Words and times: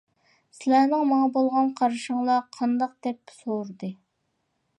سىلەرنىڭ 0.59 1.03
ماڭا 1.09 1.27
بولغان 1.35 1.69
قارىشىڭلار 1.81 2.43
قانداق؟ 2.57 2.97
-دەپ 3.05 3.37
سورىدى. 3.43 3.93